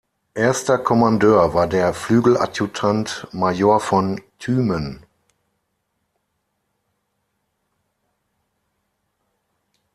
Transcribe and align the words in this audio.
Erster 0.33 0.79
Kommandeur 0.79 1.53
war 1.53 1.67
der 1.67 1.93
Flügeladjutant 1.93 3.27
Major 3.33 3.79
von 3.79 4.19
Thümen. 4.39 5.05